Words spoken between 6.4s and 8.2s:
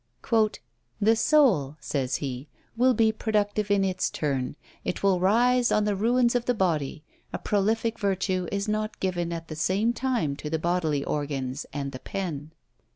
the body; a prolific